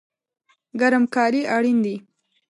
[0.79, 1.95] ګرم کالی اړین دي